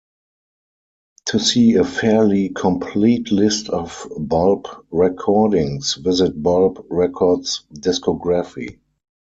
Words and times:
To 1.27 1.37
see 1.39 1.75
a 1.75 1.83
fairly 1.83 2.49
complete 2.49 3.31
list 3.31 3.69
of 3.69 4.07
Bulb 4.17 4.65
recordings, 4.89 5.93
visit 5.93 6.41
Bulb 6.41 6.83
Records 6.89 7.61
discography. 7.71 8.79